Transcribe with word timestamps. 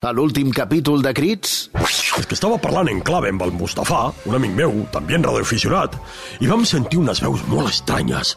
A 0.00 0.14
l'últim 0.16 0.48
capítol 0.48 1.02
de 1.04 1.10
Crits... 1.12 1.68
És 1.76 2.24
que 2.24 2.32
estava 2.32 2.56
parlant 2.56 2.88
en 2.88 3.02
clave 3.04 3.28
amb 3.28 3.42
el 3.44 3.50
Mustafà, 3.52 3.98
un 4.30 4.36
amic 4.38 4.54
meu, 4.56 4.72
també 4.94 5.18
radioaficionat, 5.18 5.98
i 6.40 6.48
vam 6.48 6.64
sentir 6.64 7.02
unes 7.02 7.20
veus 7.20 7.42
molt 7.50 7.68
estranyes 7.68 8.30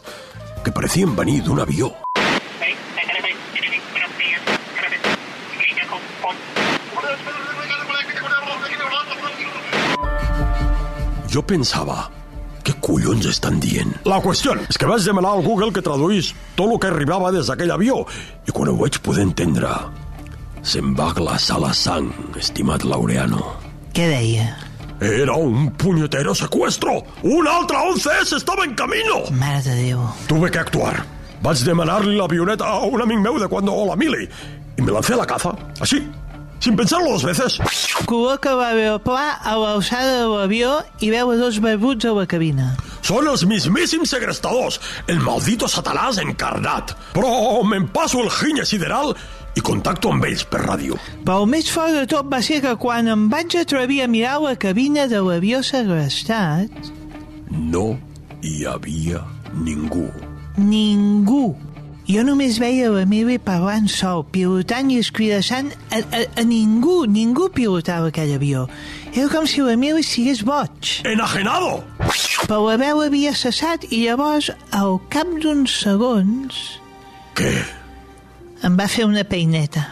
que 0.60 0.74
parecien 0.76 1.16
venir 1.16 1.38
d'un 1.46 1.64
avió. 1.64 1.88
Jo 11.32 11.48
pensava, 11.48 11.98
què 12.60 12.76
collons 12.84 13.32
estan 13.32 13.56
dient? 13.64 13.96
La 14.04 14.20
qüestió 14.20 14.52
és 14.68 14.76
que 14.76 14.92
vaig 14.92 15.08
demanar 15.08 15.32
al 15.32 15.48
Google 15.48 15.72
que 15.72 15.88
traduís 15.88 16.34
tot 16.60 16.68
el 16.68 16.76
que 16.76 16.92
arribava 16.92 17.32
des 17.32 17.48
d'aquell 17.48 17.72
avió 17.72 18.02
i 18.44 18.52
quan 18.52 18.68
ho 18.68 18.82
vaig 18.84 19.00
poder 19.00 19.24
entendre, 19.32 19.72
se'm 20.64 20.94
va 20.96 21.12
glaçar 21.12 21.60
la 21.60 21.72
sang, 21.76 22.08
estimat 22.40 22.84
Laureano. 22.88 23.52
Què 23.94 24.08
deia? 24.10 24.48
Era 25.04 25.34
un 25.36 25.68
puñetero 25.76 26.34
secuestro. 26.34 27.02
Un 27.22 27.48
altre 27.48 27.76
11S 27.76 28.38
estava 28.38 28.64
en 28.64 28.74
camino. 28.74 29.24
Mare 29.36 29.60
de 29.62 29.74
Déu. 29.82 30.00
Tuve 30.26 30.50
que 30.50 30.58
actuar. 30.58 31.04
Vaig 31.44 31.60
demanar-li 31.66 32.16
l'avioneta 32.16 32.64
a 32.64 32.84
un 32.88 33.02
amic 33.02 33.20
meu 33.20 33.38
de 33.38 33.48
cuando 33.48 33.74
la 33.84 33.96
mili 34.00 34.24
i 34.78 34.82
me 34.82 34.90
lancé 34.90 35.12
a 35.14 35.20
la 35.20 35.26
caza, 35.28 35.52
així, 35.78 36.00
sin 36.58 36.74
pensarlo 36.74 37.12
dos 37.12 37.26
veces. 37.28 37.60
Col·loca 38.08 38.54
l'aeroplà 38.56 39.36
a 39.44 39.52
l'alçada 39.60 40.22
de 40.22 40.30
l'avió 40.32 40.78
i 41.04 41.12
veu 41.12 41.30
a 41.30 41.36
dos 41.36 41.60
barbuts 41.62 42.08
a 42.08 42.14
la 42.16 42.24
cabina. 42.26 42.72
Són 43.04 43.28
els 43.28 43.44
mismíssims 43.44 44.14
segrestadors, 44.16 44.80
el 45.06 45.20
maldito 45.20 45.68
satanàs 45.68 46.22
encarnat. 46.24 46.96
Però 47.12 47.60
me'n 47.68 47.90
passo 47.92 48.24
el 48.24 48.32
ginya 48.32 48.64
sideral 48.64 49.12
i 49.56 49.60
contacto 49.62 50.10
amb 50.10 50.24
ells 50.26 50.42
per 50.50 50.60
ràdio. 50.66 50.96
Però 51.24 51.40
el 51.44 51.50
més 51.52 51.68
fort 51.70 51.94
de 51.94 52.06
tot 52.10 52.26
va 52.32 52.40
ser 52.42 52.60
que 52.64 52.74
quan 52.80 53.06
em 53.08 53.28
vaig 53.30 53.54
atrevir 53.60 54.02
a 54.04 54.08
mirar 54.10 54.40
la 54.42 54.56
cabina 54.56 55.06
de 55.10 55.20
l'avió 55.22 55.62
segrestat, 55.62 56.70
No 57.50 57.96
hi 58.42 58.64
havia 58.66 59.20
ningú. 59.54 60.08
ningú. 60.58 61.54
Jo 62.04 62.20
només 62.26 62.58
veia 62.60 62.90
la 62.92 63.06
Mili 63.08 63.38
parlant 63.40 63.86
sol, 63.88 64.26
pilotant 64.28 64.90
i 64.92 64.98
escridassant 65.00 65.70
a, 65.88 66.02
a, 66.02 66.18
a 66.36 66.42
ningú, 66.44 67.06
ningú 67.08 67.46
pilotava 67.54 68.10
aquell 68.10 68.34
avió. 68.34 68.66
Era 69.14 69.30
com 69.32 69.46
si 69.48 69.62
la 69.64 69.76
Mili 69.80 70.02
sigués 70.04 70.42
boig. 70.44 70.98
Enajenado! 71.08 71.78
Però 72.44 72.58
la 72.66 72.76
veu 72.76 73.00
havia 73.06 73.32
cessat 73.32 73.86
i 73.88 74.02
llavors, 74.04 74.50
al 74.76 74.98
cap 75.08 75.30
d'uns 75.40 75.78
segons, 75.86 76.58
Què? 77.34 77.54
Em 78.64 78.76
va 78.78 78.86
fer 78.88 79.04
una 79.04 79.24
peineta. 79.28 79.84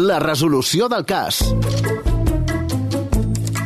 La 0.00 0.18
resolució 0.20 0.88
del 0.92 1.04
cas. 1.08 1.40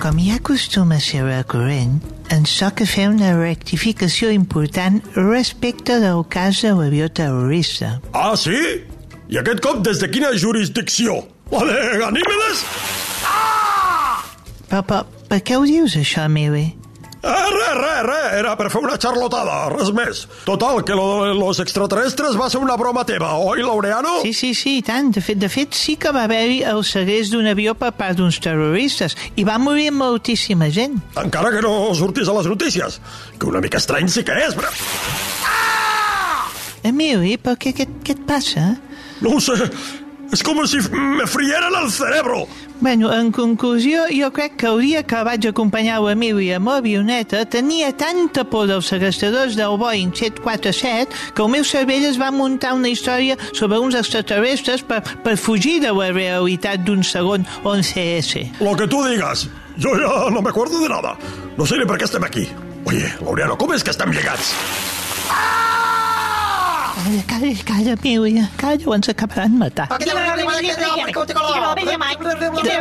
Com 0.02 0.18
ja 0.18 0.38
acostuma 0.38 0.98
a 0.98 1.02
ser 1.02 1.22
recurrent, 1.26 2.00
ens 2.34 2.54
toca 2.58 2.86
fer 2.88 3.08
una 3.10 3.32
rectificació 3.38 4.32
important 4.34 5.00
respecte 5.18 5.98
del 6.02 6.24
cas 6.30 6.62
de 6.64 6.72
l'avió 6.78 7.10
terrorista. 7.10 7.98
Ah, 8.14 8.34
sí? 8.38 8.56
I 9.30 9.38
aquest 9.40 9.62
cop 9.64 9.82
des 9.86 10.02
de 10.02 10.10
quina 10.10 10.32
jurisdicció? 10.38 11.22
La 11.52 11.66
de 11.68 11.80
Ganímedes? 12.00 12.64
Però, 14.70 14.80
però, 14.80 15.02
per 15.28 15.42
què 15.44 15.58
ho 15.58 15.66
dius, 15.68 15.98
això, 16.00 16.24
Mili? 16.32 16.70
Eh, 17.22 17.28
res, 17.30 17.74
res, 17.78 17.98
res, 18.02 18.24
era 18.40 18.56
per 18.58 18.66
fer 18.72 18.80
una 18.82 18.96
xarlotada, 18.98 19.68
res 19.70 19.92
més. 19.94 20.24
Total, 20.42 20.80
que 20.82 20.96
lo 20.98 21.04
de 21.22 21.36
los 21.38 21.60
extraterrestres 21.62 22.34
va 22.34 22.48
ser 22.50 22.58
una 22.58 22.74
broma 22.80 23.04
teva, 23.06 23.36
oi, 23.38 23.62
Laureano? 23.62 24.16
Sí, 24.24 24.32
sí, 24.34 24.50
sí, 24.58 24.78
i 24.80 24.82
tant. 24.82 25.12
De 25.14 25.22
fet, 25.22 25.38
de 25.38 25.46
fet 25.52 25.78
sí 25.78 25.94
que 26.02 26.10
va 26.10 26.24
haver-hi 26.26 26.64
el 26.66 26.82
segrest 26.82 27.30
d'un 27.30 27.46
avió 27.46 27.76
per 27.78 27.92
part 27.94 28.18
d'uns 28.18 28.40
terroristes 28.42 29.14
i 29.38 29.46
va 29.46 29.60
morir 29.62 29.92
moltíssima 29.94 30.66
gent. 30.74 30.98
Encara 31.22 31.54
que 31.54 31.62
no 31.62 31.92
sortís 31.94 32.26
a 32.26 32.34
les 32.40 32.50
notícies, 32.50 32.98
que 33.38 33.46
una 33.46 33.62
mica 33.62 33.78
estrany 33.78 34.10
sí 34.10 34.26
que 34.26 34.42
és, 34.42 34.58
però... 34.58 34.74
Emili, 36.82 37.36
per 37.38 37.55
què, 37.62 37.70
què, 37.70 37.86
què 38.02 38.16
et 38.16 38.27
passa? 38.27 38.72
No 39.22 39.36
ho 39.36 39.40
sé, 39.40 39.55
és 40.32 40.42
com 40.42 40.62
si 40.66 40.80
me 40.96 41.26
frieran 41.28 41.74
el 41.76 41.90
cerebro. 41.92 42.46
Bueno, 42.80 43.12
en 43.12 43.30
conclusió, 43.30 44.06
jo 44.10 44.32
crec 44.32 44.56
que 44.56 44.66
el 44.66 44.80
dia 44.80 45.02
que 45.06 45.20
vaig 45.22 45.44
acompanyar 45.46 46.00
l'Emili 46.02 46.48
amb 46.56 46.72
l'avioneta 46.72 47.44
tenia 47.46 47.92
tanta 47.94 48.42
por 48.42 48.66
dels 48.66 48.88
segrestadors 48.90 49.54
del 49.54 49.76
Boeing 49.78 50.10
747 50.10 51.34
que 51.36 51.44
el 51.44 51.52
meu 51.52 51.62
cervell 51.68 52.08
es 52.08 52.18
va 52.18 52.32
muntar 52.34 52.72
una 52.74 52.90
història 52.90 53.36
sobre 53.52 53.78
uns 53.78 53.94
extraterrestres 53.94 54.82
per, 54.82 55.02
per 55.22 55.36
fugir 55.36 55.78
de 55.84 55.92
la 55.94 56.10
realitat 56.10 56.82
d'un 56.82 57.04
segon 57.06 57.46
11S. 57.62 58.48
Lo 58.64 58.74
que 58.74 58.88
tú 58.88 59.04
digas, 59.04 59.46
yo 59.76 59.94
ya 60.00 60.30
no 60.30 60.42
me 60.42 60.50
acuerdo 60.50 60.80
de 60.80 60.88
nada. 60.88 61.14
No 61.56 61.66
sé 61.66 61.78
ni 61.78 61.86
per 61.86 62.00
què 62.00 62.08
estem 62.08 62.24
aquí. 62.24 62.48
Oye, 62.88 63.12
Laureano, 63.20 63.54
com 63.60 63.76
és 63.76 63.84
que 63.84 63.94
estem 63.94 64.10
lligats? 64.10 64.56
Calla, 67.02 67.23
calla, 67.27 67.55
calla, 67.64 67.96
Emili, 68.05 68.48
calla 68.57 68.79
o 68.86 68.95
ens 68.95 69.08
acabaran 69.08 69.51
matant. 69.58 69.90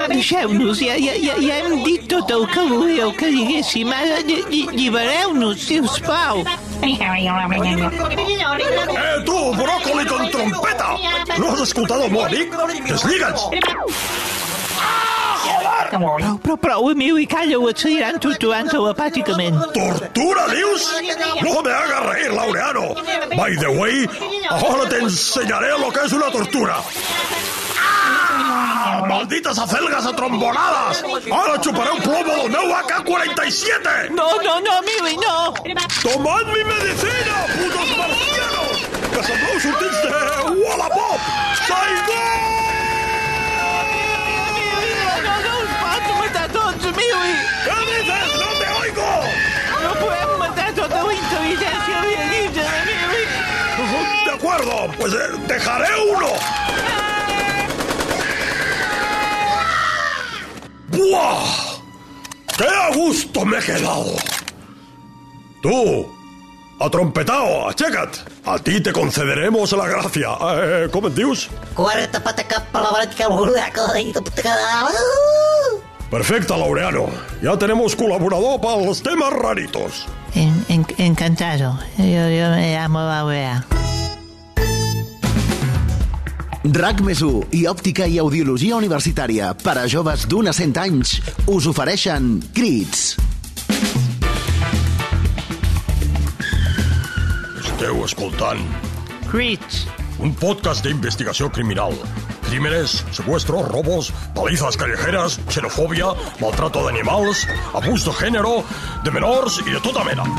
Deixeu-nos, 0.10 0.80
ja, 0.80 0.96
ja, 0.98 1.14
ja, 1.18 1.34
ja 1.42 1.56
hem 1.64 1.84
dit 1.84 2.08
tot 2.08 2.30
el 2.32 2.46
que 2.54 2.62
volíeu 2.70 3.12
que 3.18 3.32
diguéssim. 3.34 3.90
Ara 3.92 4.20
lli- 4.28 4.46
lli- 4.52 4.68
allibereu-nos, 4.70 5.58
si 5.68 5.80
us 5.80 6.00
plau. 6.00 6.44
Eh, 6.82 6.98
tu, 9.26 9.38
brócoli 9.58 10.06
con 10.06 10.30
trompeta! 10.30 10.98
No 11.40 11.52
has 11.52 11.62
escoltat 11.62 12.02
el 12.02 12.10
meu 12.12 12.22
amic? 12.26 12.52
Deslliga'ns! 12.88 13.42
Telepàticament. 18.70 19.56
¿Tortura, 19.74 20.48
dius? 20.48 20.88
No 21.42 21.62
me 21.62 21.72
hagas 21.72 22.06
reír, 22.06 22.32
Laureano. 22.32 22.96
By 23.36 23.56
the 23.58 23.68
way, 23.68 24.10
ahora 24.50 24.88
te 24.90 25.00
enseñaré 25.00 25.78
lo 25.80 25.92
que 25.92 26.06
es 26.06 26.14
una 26.14 26.32
tortura. 26.32 26.78
¡Ah! 27.80 29.04
¡Malditas 29.08 29.58
acelgas 29.60 30.06
atrombonadas! 30.06 31.04
Ahora 31.32 31.60
chuparé 31.60 31.92
un 31.92 32.02
plomo 32.02 32.34
del 32.36 32.50
meu 32.50 32.76
AK-47! 32.76 34.10
No, 34.12 34.42
no, 34.42 34.62
no, 34.62 34.72
Emili, 34.80 35.18
no! 35.18 35.54
Tomad 36.02 36.46
mi 36.54 36.64
medicina, 36.64 37.36
putos 37.56 37.98
marcianos! 37.98 38.76
Que 39.12 39.24
sembleu 39.24 39.60
sortits 39.60 40.02
de 40.04 40.10
Wallapop! 40.64 41.20
Saigó! 41.68 42.21
Acuerdo, 54.52 54.92
pues 54.98 55.14
eh, 55.14 55.18
dejaré 55.48 55.88
uno. 56.12 56.28
¡Buah! 60.90 61.44
¡Qué 62.58 62.66
a 62.66 62.96
gusto 62.96 63.46
me 63.46 63.58
he 63.58 63.62
quedado! 63.62 64.16
Tú, 65.62 66.12
atrompetao, 66.80 67.70
aixeca't. 67.70 68.18
A 68.46 68.58
ti 68.58 68.82
te 68.82 68.92
concederemos 68.92 69.72
la 69.74 69.88
gracia. 69.88 70.30
Eh, 70.42 70.90
et 70.92 71.16
dius? 71.16 71.50
40 71.76 72.24
patacap 72.24 72.72
per 72.72 72.82
la 72.82 72.92
branca 72.92 73.28
Perfecte, 76.10 76.58
Laureano. 76.58 77.08
Ya 77.42 77.58
tenemos 77.58 77.96
colaborador 77.96 78.60
para 78.60 78.86
los 78.86 79.02
temas 79.02 79.32
raritos. 79.32 80.06
En, 80.36 80.66
en, 80.68 80.86
encantado. 80.98 81.80
Yo, 81.98 82.04
yo 82.04 82.50
me 82.50 82.76
llamo 82.76 83.00
Laurea. 83.00 83.66
RAC 86.62 87.00
més 87.02 87.18
i 87.58 87.64
òptica 87.66 88.06
i 88.06 88.20
audiologia 88.22 88.76
universitària 88.78 89.48
per 89.58 89.74
a 89.82 89.88
joves 89.90 90.28
d'un 90.30 90.46
a 90.46 90.52
100 90.54 90.78
anys 90.78 91.16
us 91.50 91.66
ofereixen 91.66 92.36
Crits. 92.54 93.16
Esteu 97.64 98.04
escoltant 98.06 98.62
Crits. 99.32 99.88
un 100.22 100.36
podcast 100.38 100.86
d'investigació 100.86 101.50
criminal. 101.50 101.98
Crímenes, 102.46 103.00
secuestros, 103.10 103.66
robos, 103.72 104.14
palizas 104.36 104.78
callejeras, 104.78 105.40
xenofòbia, 105.50 106.14
maltrato 106.38 106.86
d'animals, 106.86 107.48
abús 107.74 108.06
de 108.06 108.14
género, 108.22 108.60
de 109.04 109.10
menors 109.10 109.64
i 109.66 109.72
de 109.72 109.82
tota 109.82 110.06
mena. 110.06 110.30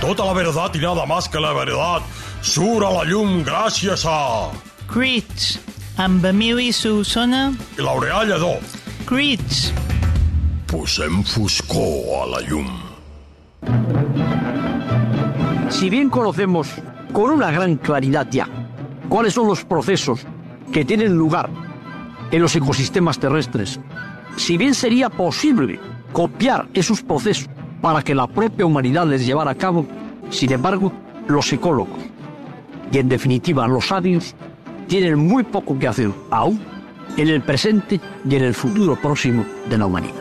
Tota 0.00 0.24
la 0.24 0.32
verdad 0.32 0.72
y 0.72 0.78
nada 0.78 1.04
más 1.04 1.28
que 1.28 1.38
la 1.38 1.52
verdad 1.52 2.00
surt 2.44 2.84
a 2.84 2.90
la 2.92 3.04
llum 3.08 3.40
gràcies 3.44 4.04
a... 4.04 4.52
Crits. 4.90 5.54
Amb 5.96 6.24
Emili 6.28 6.72
Solsona. 6.76 7.46
I 7.78 7.84
Laureà 7.84 8.20
Lledó. 8.28 8.58
Crits. 9.08 9.70
Posem 10.68 11.22
foscor 11.24 12.20
a 12.20 12.24
la 12.34 12.42
llum. 12.44 12.68
Si 15.70 15.88
bien 15.88 16.10
conocemos 16.10 16.68
con 17.12 17.30
una 17.30 17.50
gran 17.50 17.76
claridad 17.76 18.28
ya 18.30 18.48
cuáles 19.08 19.32
son 19.32 19.48
los 19.48 19.64
procesos 19.64 20.26
que 20.72 20.84
tienen 20.84 21.16
lugar 21.16 21.48
en 22.30 22.42
los 22.42 22.54
ecosistemas 22.56 23.18
terrestres. 23.18 23.80
Si 24.36 24.58
bien 24.58 24.74
sería 24.74 25.08
posible 25.08 25.80
copiar 26.12 26.68
esos 26.74 27.02
procesos 27.02 27.48
para 27.80 28.02
que 28.02 28.14
la 28.14 28.26
propia 28.26 28.66
humanidad 28.66 29.06
les 29.06 29.24
llevara 29.24 29.52
a 29.52 29.54
cabo, 29.54 29.86
sin 30.30 30.52
embargo, 30.52 30.92
los 31.28 31.52
ecólogos 31.52 32.13
y 32.94 32.98
en 32.98 33.08
definitiva 33.08 33.66
los 33.66 33.88
sabios 33.88 34.36
tienen 34.86 35.18
muy 35.18 35.42
poco 35.42 35.76
que 35.76 35.88
hacer 35.88 36.10
aún 36.30 36.64
en 37.16 37.28
el 37.28 37.42
presente 37.42 38.00
y 38.28 38.36
en 38.36 38.44
el 38.44 38.54
futuro 38.54 38.94
próximo 38.94 39.44
de 39.68 39.78
la 39.78 39.86
humanidad. 39.86 40.14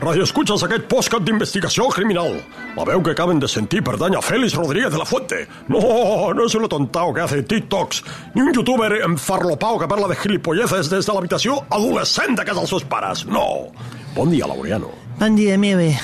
Radio 0.00 0.24
escuchas 0.24 0.62
aquest 0.62 0.84
podcast 0.90 1.22
d'investigació 1.24 1.86
criminal. 1.88 2.34
La 2.76 2.84
veu 2.84 3.00
que 3.02 3.14
acaben 3.14 3.38
de 3.38 3.48
sentir 3.48 3.80
pertany 3.82 4.16
a 4.18 4.20
Félix 4.20 4.54
Rodríguez 4.58 4.92
de 4.92 4.98
la 4.98 5.06
Fuente. 5.06 5.46
No, 5.68 6.34
no 6.34 6.46
es 6.46 6.54
un 6.54 6.66
atontao 6.66 7.14
que 7.14 7.22
hace 7.22 7.42
TikToks, 7.44 8.02
ni 8.34 8.42
un 8.42 8.52
youtuber 8.52 9.00
enfarlopao 9.06 9.78
que 9.78 9.88
parla 9.88 10.08
de 10.08 10.16
gilipolleces 10.16 10.90
des 10.90 11.06
de 11.06 11.14
l'habitació 11.14 11.62
adolescent 11.70 12.36
de 12.36 12.44
casa 12.44 12.60
dels 12.60 12.74
seus 12.74 12.84
pares. 12.84 13.24
No. 13.24 13.70
Bon 14.16 14.28
dia, 14.30 14.46
Laureano. 14.50 14.90
Bon 15.18 15.38
dia, 15.38 15.56
Miri. 15.56 15.94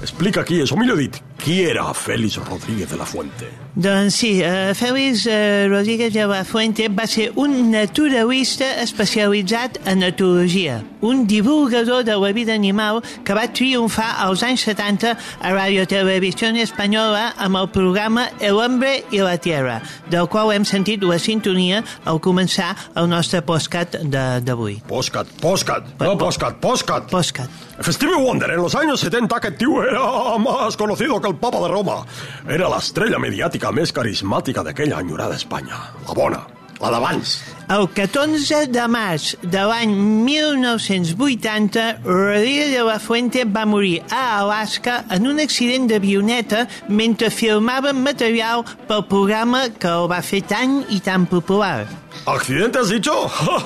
Explica 0.00 0.42
qui 0.42 0.62
és, 0.64 0.72
o 0.72 0.80
millor 0.80 0.98
dit, 0.98 1.20
qui 1.40 1.62
era 1.62 1.92
Félix 1.94 2.36
Rodríguez 2.36 2.88
de 2.90 2.96
la 2.96 3.06
Fuente. 3.06 3.48
Doncs 3.74 4.14
sí, 4.14 4.42
uh, 4.42 4.74
Félix 4.74 5.26
uh, 5.26 5.68
Rodríguez 5.70 6.12
de 6.12 6.26
la 6.26 6.44
Fuente 6.44 6.88
va 6.88 7.06
ser 7.06 7.30
un 7.36 7.70
naturalista 7.70 8.66
especialitzat 8.82 9.78
en 9.86 10.02
etologia, 10.02 10.82
un 11.00 11.26
divulgador 11.26 12.04
de 12.04 12.16
la 12.18 12.32
vida 12.32 12.52
animal 12.52 13.00
que 13.24 13.34
va 13.34 13.46
triomfar 13.48 14.10
als 14.20 14.42
anys 14.42 14.66
70 14.66 15.14
a 15.40 15.52
Radio 15.54 15.86
Televisió 15.86 16.50
Espanyola 16.50 17.34
amb 17.38 17.56
el 17.56 17.70
programa 17.70 18.28
El 18.40 18.58
Hombre 18.58 19.04
i 19.10 19.22
la 19.22 19.38
Tierra, 19.38 19.80
del 20.10 20.28
qual 20.28 20.52
hem 20.52 20.64
sentit 20.64 21.02
la 21.02 21.18
sintonia 21.18 21.84
al 22.04 22.20
començar 22.20 22.74
el 22.96 23.08
nostre 23.08 23.40
postcat 23.40 23.96
d'avui. 24.10 24.80
Postcat, 24.88 25.30
postcat, 25.40 25.94
no 26.00 26.18
postcat, 26.18 26.60
postcat. 26.60 27.08
Postcat. 27.10 27.70
Stevie 27.80 28.14
Wonder, 28.14 28.50
en 28.50 28.56
los 28.56 28.74
años 28.74 29.00
70 29.00 29.36
aquest 29.36 29.56
tio 29.56 29.82
era 29.82 30.36
más 30.38 30.76
conocido 30.76 31.18
que 31.20 31.28
el 31.28 31.36
Papa 31.40 31.60
de 31.64 31.68
Roma. 31.72 32.02
Era 32.46 32.68
l'estrella 32.68 33.18
mediàtica 33.18 33.72
més 33.72 33.92
carismàtica 33.96 34.62
d'aquella 34.66 35.00
enyorada 35.00 35.38
Espanya. 35.40 35.78
La 36.06 36.14
bona, 36.16 36.42
la 36.80 36.90
d'abans. 36.92 37.38
El 37.70 37.86
14 37.94 38.66
de 38.74 38.84
març 38.90 39.36
de 39.40 39.62
l'any 39.70 39.92
1980, 40.26 42.00
Rodríguez 42.04 42.72
de 42.74 42.82
la 42.84 42.98
Fuente 42.98 43.44
va 43.46 43.64
morir 43.64 44.02
a 44.10 44.40
Alaska 44.40 45.04
en 45.14 45.28
un 45.30 45.40
accident 45.40 45.86
d'avioneta 45.88 46.66
mentre 46.88 47.30
filmaven 47.30 48.02
material 48.02 48.66
pel 48.88 49.06
programa 49.08 49.68
que 49.70 49.88
el 49.88 50.10
va 50.10 50.20
fer 50.20 50.42
tan 50.42 50.82
i 50.90 51.00
tan 51.00 51.28
popular. 51.30 51.86
¿Accidente 52.26 52.80
has 52.80 52.90
dicho? 52.90 53.14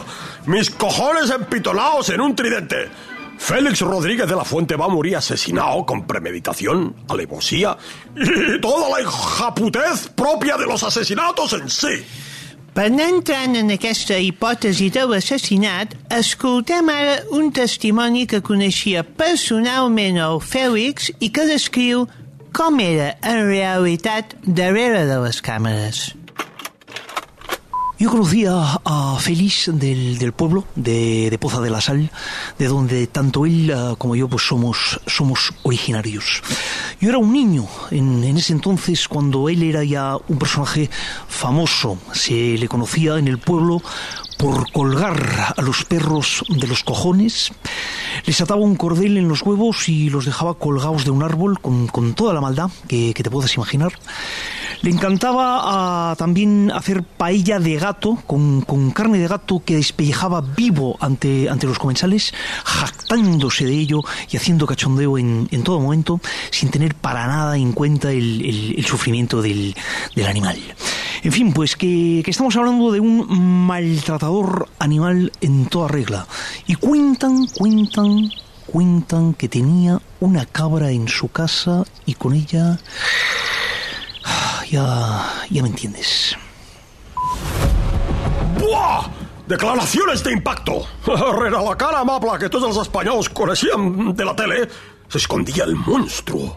Mis 0.47 0.69
cojones 0.71 1.31
empitolados 1.31 2.11
en 2.11 2.21
un 2.21 2.37
tridente. 2.37 2.91
Félix 3.45 3.83
Rodríguez 3.83 4.27
de 4.27 4.35
la 4.35 4.43
Fuente 4.43 4.75
va 4.75 4.89
morir 4.89 5.17
asesinado 5.17 5.85
con 5.85 6.07
premeditación, 6.07 6.97
alevosía 7.09 7.77
y 8.17 8.59
toda 8.59 8.89
la 8.89 9.03
hijaputez 9.03 10.09
propia 10.17 10.57
de 10.57 10.65
los 10.65 10.83
asesinatos 10.83 11.53
en 11.53 11.69
sí. 11.69 12.03
Per 12.75 12.89
anar 12.89 13.11
entrant 13.13 13.53
en 13.55 13.69
aquesta 13.71 14.17
hipòtesi 14.19 14.89
de 14.97 15.05
l'assassinat, 15.07 15.93
escoltem 16.17 16.89
ara 16.91 17.21
un 17.37 17.53
testimoni 17.55 18.25
que 18.27 18.41
coneixia 18.43 19.05
personalment 19.05 20.19
el 20.25 20.41
Fèlix 20.41 21.13
i 21.21 21.29
que 21.31 21.45
descriu 21.47 22.09
com 22.57 22.81
era 22.81 23.13
en 23.21 23.45
realitat 23.47 24.35
darrere 24.43 25.05
de 25.07 25.21
les 25.29 25.45
càmeres. 25.45 26.09
Yo 27.97 28.11
conocía 28.11 28.81
a 28.85 29.17
Félix 29.21 29.71
del, 29.73 30.19
del 30.19 30.33
pueblo, 30.33 30.65
de, 30.75 31.31
de 31.31 31.39
Poza 31.39 31.61
de 31.61 31.71
la 31.71 31.81
Sal, 31.81 32.11
de 32.59 32.67
donde 32.67 33.07
tanto 33.07 33.47
él 33.47 33.73
ah, 33.73 33.95
como 33.97 34.17
yo 34.17 34.29
pues 34.29 34.43
somos, 34.43 35.01
somos 35.07 35.53
originarios. 35.63 36.43
Yo 37.01 37.09
era 37.09 37.19
un 37.19 37.33
niño 37.33 37.67
en, 37.93 38.25
en 38.25 38.37
ese 38.37 38.53
entonces 38.53 39.07
cuando 39.07 39.49
él 39.49 39.63
era 39.63 39.85
ya 39.85 40.17
un 40.27 40.39
personaje 40.39 40.91
famoso. 41.29 41.97
Se 42.13 42.59
le 42.59 42.67
conocía 42.67 43.17
en 43.17 43.29
el 43.29 43.39
pueblo 43.39 43.81
por 44.39 44.73
colgar 44.73 45.55
a 45.57 45.63
los 45.63 45.85
perros 45.85 46.45
de 46.49 46.67
los 46.67 46.83
cojones, 46.83 47.53
les 48.27 48.41
ataba 48.41 48.61
un 48.61 48.75
cordel 48.75 49.17
en 49.17 49.29
los 49.29 49.43
huevos 49.43 49.89
y 49.89 50.11
los 50.11 50.25
dejaba 50.25 50.55
colgados 50.55 51.05
de 51.05 51.13
un 51.13 51.23
árbol 51.23 51.61
con, 51.61 51.87
con 51.87 52.15
toda 52.15 52.35
la 52.35 52.41
maldad 52.41 52.71
que, 52.89 53.15
que 53.15 53.23
te 53.23 53.31
puedas 53.31 53.55
imaginar. 53.55 53.93
Le 54.85 54.91
encantaba 54.91 55.61
ah, 56.11 56.15
también 56.19 56.71
hacer 56.71 57.03
paella 57.05 57.59
de 57.59 57.77
gato, 57.77 58.19
con, 58.27 58.61
con 58.61 58.91
carne 58.91 59.19
de 59.19 59.27
gato 59.27 59.63
que 59.65 59.77
despellejaba 59.77 60.43
vivo 60.43 60.99
ante, 61.01 61.49
ante 61.49 61.67
los 61.67 61.79
comensales, 61.79 62.35
jactándose 62.65 63.65
de 63.65 63.73
ello 63.73 64.01
y 64.31 64.37
haciendo 64.37 64.67
cachondeo 64.67 65.17
en, 65.17 65.49
en 65.51 65.63
todo 65.65 65.81
momento, 65.81 66.21
sin 66.51 66.69
tener 66.71 66.95
para 66.97 67.27
nada 67.27 67.57
en 67.57 67.73
cuenta 67.73 68.13
el, 68.13 68.45
el- 68.45 68.75
el 68.77 68.85
sufrimiento 68.85 69.41
del, 69.41 69.75
del 70.15 70.27
animal. 70.27 70.59
En 71.23 71.33
fin, 71.33 71.55
pues 71.55 71.77
que, 71.77 72.21
que 72.23 72.31
estamos 72.31 72.55
hablando 72.55 72.93
de 72.93 73.01
un 73.01 73.27
maltratador 73.67 74.69
animal 74.79 75.33
en 75.41 75.65
toda 75.65 75.89
regla. 75.89 76.27
Y 76.67 76.75
cuentan, 76.75 77.47
cuentan, 77.57 78.31
cuentan 78.67 79.33
que 79.33 79.49
tenía 79.49 79.99
una 80.21 80.45
cabra 80.45 80.91
en 80.91 81.09
su 81.09 81.29
casa 81.29 81.85
y 82.05 82.13
con 82.13 82.35
ella... 82.35 82.79
Ya, 84.71 84.87
ya 85.51 85.63
me 85.63 85.69
entiendes. 85.69 86.37
¡Buah! 88.59 89.07
Declaraciones 89.47 90.25
de 90.25 90.33
impacto. 90.33 90.87
Rere 91.07 91.63
la 91.63 91.77
cara 91.77 92.01
amable 92.01 92.39
que 92.41 92.49
tots 92.49 92.65
els 92.65 92.79
espanyols 92.81 93.29
coneixíem 93.29 94.15
de 94.17 94.25
la 94.25 94.33
tele, 94.35 94.63
s'escondia 95.13 95.65
el 95.69 95.77
monstruo. 95.77 96.57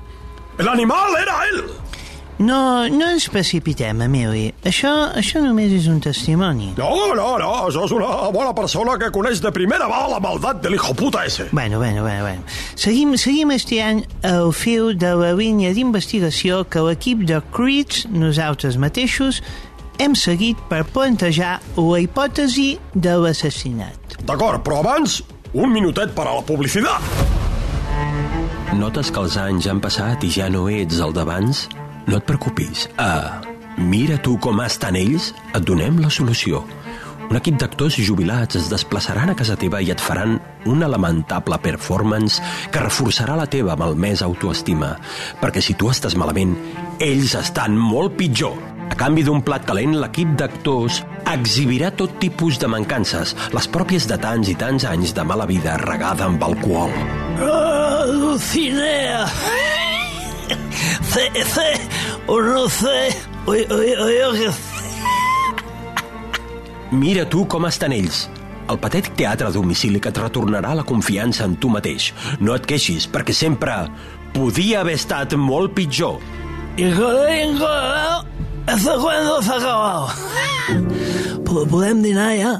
El 0.57 0.69
animal 0.69 1.17
era 1.19 1.35
él. 1.51 1.65
No, 2.37 2.85
no 2.85 3.07
ens 3.09 3.25
precipitem, 3.33 4.03
Emili. 4.05 4.51
Això, 4.69 4.91
això 5.17 5.41
només 5.41 5.71
és 5.73 5.87
un 5.89 5.97
testimoni. 6.03 6.69
No, 6.77 6.89
no, 7.17 7.31
no, 7.41 7.53
sos 7.73 7.93
una 7.95 8.29
bona 8.33 8.53
persona 8.57 8.93
que 9.01 9.09
coneix 9.13 9.41
de 9.41 9.49
primera 9.53 9.87
mà 9.89 10.03
la 10.11 10.19
maldat 10.21 10.61
de 10.61 10.69
l'hijo 10.69 10.93
puta 10.97 11.25
ese. 11.25 11.47
Bueno, 11.51 11.79
bueno, 11.81 12.03
bueno, 12.05 12.21
bueno. 12.21 12.43
Seguim, 12.75 13.15
seguim 13.17 13.55
estirant 13.55 14.03
el 14.21 14.51
fil 14.53 14.93
de 15.01 15.15
la 15.17 15.31
línia 15.33 15.73
d'investigació 15.73 16.61
que 16.69 16.83
l'equip 16.85 17.25
de 17.25 17.41
Creeds, 17.55 18.05
nosaltres 18.13 18.77
mateixos, 18.77 19.41
hem 19.97 20.13
seguit 20.13 20.61
per 20.69 20.83
plantejar 20.93 21.57
la 21.73 22.03
hipòtesi 22.03 22.75
de 22.93 23.17
l'assassinat. 23.17 24.19
D'acord, 24.29 24.61
però 24.61 24.83
abans, 24.83 25.23
un 25.57 25.73
minutet 25.73 26.13
per 26.13 26.27
a 26.27 26.37
la 26.37 26.45
publicitat. 26.45 27.01
Notes 28.77 29.09
que 29.09 29.25
els 29.25 29.41
anys 29.41 29.65
han 29.71 29.81
passat 29.81 30.21
i 30.27 30.29
ja 30.29 30.51
no 30.53 30.67
ets 30.69 31.01
el 31.01 31.17
d'abans? 31.17 31.65
No 32.07 32.17
et 32.17 32.25
preocupis. 32.27 32.87
A 32.97 33.41
Mira 33.77 34.17
tu 34.17 34.39
com 34.41 34.57
estan 34.63 34.95
ells, 34.97 35.33
et 35.53 35.61
donem 35.61 35.99
la 36.01 36.09
solució. 36.09 36.63
Un 37.27 37.35
equip 37.37 37.57
d'actors 37.59 37.97
jubilats 37.99 38.55
es 38.57 38.69
desplaçaran 38.71 39.29
a 39.29 39.35
casa 39.37 39.57
teva 39.59 39.81
i 39.83 39.91
et 39.91 40.01
faran 40.01 40.37
una 40.65 40.87
lamentable 40.89 41.59
performance 41.61 42.41
que 42.71 42.81
reforçarà 42.81 43.35
la 43.37 43.45
teva 43.51 43.75
malmesa 43.77 44.25
autoestima. 44.25 44.95
Perquè 45.41 45.61
si 45.61 45.75
tu 45.75 45.91
estàs 45.91 46.15
malament, 46.17 46.55
ells 47.03 47.35
estan 47.37 47.75
molt 47.77 48.15
pitjor. 48.17 48.55
A 48.87 48.95
canvi 48.97 49.25
d'un 49.27 49.43
plat 49.45 49.67
calent, 49.67 49.97
l'equip 49.99 50.31
d'actors 50.39 51.03
exhibirà 51.27 51.91
tot 51.91 52.15
tipus 52.23 52.57
de 52.57 52.71
mancances, 52.71 53.35
les 53.53 53.67
pròpies 53.69 54.07
de 54.09 54.17
tants 54.23 54.49
i 54.49 54.55
tants 54.57 54.87
anys 54.87 55.13
de 55.13 55.27
mala 55.27 55.45
vida 55.45 55.75
regada 55.83 56.25
amb 56.31 56.41
alcohol. 56.47 56.95
¡Ah, 57.43 58.07
Dulcinea! 58.07 59.27
C, 61.11 61.29
C, 61.43 61.63
o 62.27 62.41
no 62.41 62.67
sé, 62.69 63.09
o, 63.45 63.51
o, 63.51 63.77
o 64.05 64.09
yo 64.11 64.31
que 64.33 64.49
Mira 66.91 67.25
tu 67.27 67.45
com 67.51 67.65
estan 67.67 67.91
ells. 67.91 68.29
El 68.71 68.77
patètic 68.79 69.13
teatre 69.19 69.47
a 69.47 69.51
domicili 69.51 69.99
que 70.03 70.09
et 70.11 70.17
retornarà 70.19 70.73
la 70.75 70.83
confiança 70.87 71.43
en 71.47 71.55
tu 71.59 71.69
mateix. 71.71 72.13
No 72.39 72.55
et 72.55 72.65
queixis, 72.67 73.07
perquè 73.11 73.33
sempre 73.35 73.75
podia 74.35 74.81
haver 74.81 74.95
estat 74.99 75.33
molt 75.39 75.73
pitjor. 75.75 76.19
Y 76.77 76.91
joder, 76.93 77.57
colorado, 77.57 78.25
¿hasta 78.67 78.95
cuándo 78.99 79.41
se 79.41 79.51
ha 79.51 79.55
acabado? 79.55 80.07
Po- 81.45 81.65
Podem 81.67 82.01
dinar 82.03 82.35
ja? 82.37 82.53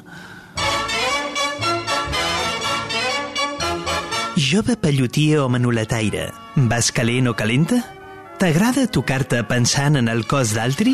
Jove 4.38 4.75
pellotier 4.77 5.39
o 5.39 5.50
manoletaire, 5.50 6.31
vas 6.55 6.91
calent 6.91 7.27
o 7.27 7.33
calenta? 7.36 7.83
T'agrada 8.38 8.84
tocar-te 8.86 9.39
pensant 9.50 9.98
en 9.98 10.12
el 10.12 10.20
cos 10.29 10.51
d'altri? 10.53 10.91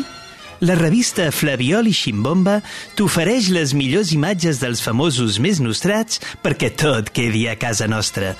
La 0.64 0.72
revista 0.78 1.26
Flaviol 1.28 1.90
i 1.90 1.92
Ximbomba 1.92 2.54
t'ofereix 2.96 3.50
les 3.52 3.74
millors 3.76 4.14
imatges 4.16 4.62
dels 4.62 4.80
famosos 4.80 5.36
més 5.44 5.60
nostrats 5.60 6.22
perquè 6.40 6.70
tot 6.72 7.12
quedi 7.12 7.42
a 7.52 7.58
casa 7.60 7.84
nostra. 7.84 8.32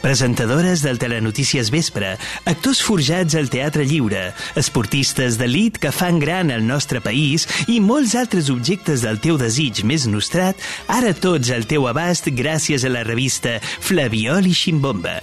Presentadores 0.00 0.80
del 0.86 0.96
Telenotícies 0.96 1.68
Vespre, 1.74 2.14
actors 2.48 2.80
forjats 2.80 3.36
al 3.36 3.52
Teatre 3.52 3.84
Lliure, 3.84 4.30
esportistes 4.56 5.36
d'elit 5.36 5.76
que 5.76 5.92
fan 5.92 6.16
gran 6.22 6.48
el 6.48 6.64
nostre 6.64 7.04
país 7.04 7.44
i 7.68 7.76
molts 7.84 8.16
altres 8.16 8.48
objectes 8.48 9.04
del 9.04 9.20
teu 9.20 9.36
desig 9.36 9.84
més 9.84 10.08
nostrat, 10.08 10.56
ara 10.88 11.12
tots 11.12 11.52
al 11.52 11.68
teu 11.68 11.90
abast 11.92 12.32
gràcies 12.32 12.88
a 12.88 12.96
la 12.96 13.04
revista 13.04 13.58
Flaviol 13.60 14.48
i 14.48 14.56
Ximbomba. 14.56 15.20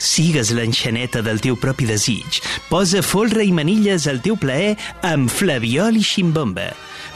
Sigues 0.00 0.48
l'enxaneta 0.56 1.20
del 1.20 1.42
teu 1.44 1.58
propi 1.60 1.84
desig. 1.84 2.40
Posa 2.70 3.02
folre 3.04 3.44
i 3.44 3.52
manilles 3.52 4.06
al 4.08 4.22
teu 4.24 4.38
plaer 4.40 4.72
amb 5.04 5.28
Flaviol 5.28 5.98
i 6.00 6.04
Ximbomba. 6.04 6.70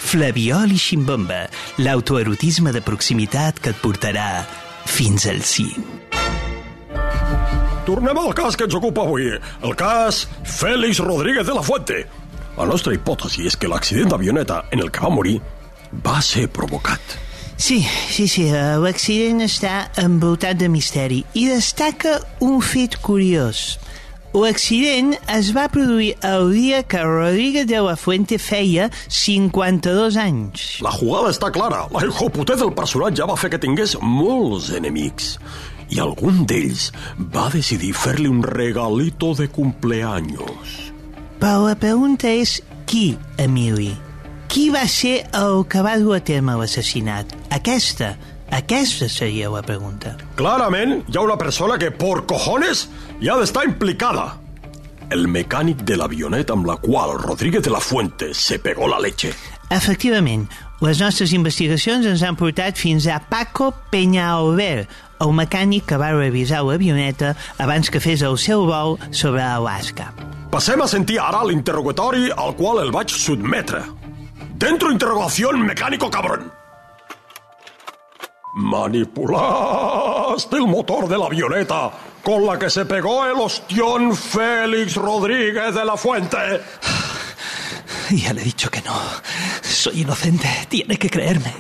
Flaviol 0.05 0.75
i 0.77 0.81
Ximbomba, 0.81 1.47
l'autoerotisme 1.81 2.75
de 2.77 2.85
proximitat 2.85 3.63
que 3.65 3.73
et 3.73 3.81
portarà 3.81 4.45
fins 4.85 5.25
al 5.33 5.41
cim. 5.49 5.81
Tornem 7.89 8.21
al 8.21 8.37
cas 8.37 8.57
que 8.57 8.69
ens 8.69 8.77
ocupa 8.77 9.09
avui, 9.09 9.33
el 9.33 9.75
cas 9.81 10.27
Félix 10.45 11.01
Rodríguez 11.01 11.49
de 11.49 11.57
la 11.57 11.65
Fuente. 11.65 12.05
La 12.61 12.69
nostra 12.69 12.93
hipòtesi 12.93 13.49
és 13.49 13.57
que 13.57 13.69
l'accident 13.69 14.13
d'avioneta 14.13 14.67
en 14.73 14.85
el 14.85 14.93
que 14.93 15.05
va 15.05 15.13
morir 15.13 15.39
va 16.05 16.21
ser 16.21 16.51
provocat. 16.53 17.24
Sí, 17.57 17.87
sí, 18.11 18.27
sí, 18.27 18.49
eh, 18.51 18.77
l'accident 18.83 19.45
està 19.45 19.89
envoltat 20.03 20.59
de 20.59 20.69
misteri 20.69 21.23
i 21.39 21.47
destaca 21.49 22.19
un 22.43 22.59
fet 22.65 22.99
curiós. 23.03 23.77
L'accident 24.35 25.13
es 25.31 25.53
va 25.55 25.69
produir 25.71 26.17
el 26.27 26.49
dia 26.51 26.83
que 26.83 26.99
Rodríguez 26.99 27.69
de 27.71 27.79
la 27.79 27.95
Fuente 27.95 28.41
feia 28.43 28.89
52 29.07 30.17
anys. 30.19 30.65
La 30.83 30.91
jugada 30.91 31.31
està 31.31 31.53
clara. 31.55 31.85
La 31.95 32.03
hijoputez 32.03 32.59
del 32.59 32.73
personatge 32.75 33.29
va 33.31 33.37
fer 33.39 33.53
que 33.53 33.63
tingués 33.63 33.95
molts 34.03 34.73
enemics. 34.75 35.37
I 35.95 36.03
algun 36.03 36.43
d'ells 36.51 36.89
va 37.31 37.47
decidir 37.55 37.93
fer-li 37.95 38.27
un 38.27 38.43
regalito 38.43 39.31
de 39.39 39.47
cumpleaños. 39.47 40.75
Però 41.39 41.69
la 41.69 41.79
pregunta 41.79 42.27
és 42.27 42.59
qui, 42.91 43.13
Emili? 43.39 43.93
Qui 44.55 44.69
va 44.71 44.85
ser 44.87 45.25
el 45.35 45.65
que 45.67 45.81
va 45.83 45.97
dur 45.99 46.13
a 46.15 46.21
terme 46.23 46.53
l'assassinat? 46.55 47.33
Aquesta, 47.57 48.13
aquesta 48.55 49.09
seria 49.11 49.49
la 49.51 49.65
pregunta. 49.67 50.13
Clarament, 50.39 51.01
hi 51.11 51.17
ha 51.19 51.25
una 51.27 51.35
persona 51.41 51.75
que, 51.75 51.89
por 51.91 52.21
cojones, 52.31 52.85
hi 53.19 53.27
ha 53.27 53.35
d'estar 53.41 53.65
implicada. 53.67 54.29
El 55.11 55.27
mecànic 55.27 55.83
de 55.83 55.97
l'avioneta 55.99 56.55
amb 56.55 56.71
la 56.71 56.77
qual 56.79 57.17
Rodríguez 57.19 57.65
de 57.67 57.73
la 57.75 57.81
Fuente 57.83 58.31
se 58.31 58.61
pegó 58.63 58.87
la 58.87 59.01
leche. 59.03 59.33
Efectivament, 59.75 60.47
les 60.87 61.03
nostres 61.03 61.35
investigacions 61.35 62.07
ens 62.07 62.23
han 62.23 62.39
portat 62.39 62.79
fins 62.79 63.11
a 63.11 63.19
Paco 63.27 63.73
Peñalver, 63.91 64.87
el 65.19 65.35
mecànic 65.35 65.91
que 65.91 65.99
va 65.99 66.13
revisar 66.15 66.63
l'avioneta 66.63 67.35
abans 67.59 67.91
que 67.91 67.99
fes 67.99 68.23
el 68.23 68.39
seu 68.39 68.69
vol 68.71 69.01
sobre 69.11 69.43
Alaska. 69.43 70.13
Passem 70.55 70.79
a 70.79 70.87
sentir 70.87 71.19
ara 71.19 71.43
l'interrogatori 71.43 72.31
al 72.31 72.55
qual 72.55 72.85
el 72.87 72.95
vaig 72.95 73.11
sotmetre. 73.11 73.83
Dentro 74.65 74.91
interrogación 74.91 75.61
mecánico 75.61 76.11
cabrón. 76.11 76.51
Manipulaste 78.55 80.57
el 80.57 80.67
motor 80.67 81.07
de 81.07 81.19
la 81.19 81.27
avioneta 81.27 81.91
con 82.23 82.47
la 82.47 82.59
que 82.59 82.71
se 82.71 82.87
pegó 82.87 83.27
el 83.27 83.35
ostión 83.35 84.17
Félix 84.17 84.97
Rodríguez 84.97 85.75
de 85.75 85.85
la 85.85 85.99
Fuente. 85.99 86.39
Ya 88.11 88.33
le 88.33 88.43
he 88.43 88.45
dicho 88.45 88.71
que 88.71 88.81
no. 88.83 88.95
Soy 89.63 90.03
inocente. 90.03 90.49
Tiene 90.69 90.97
que 90.97 91.11
creerme. 91.11 91.53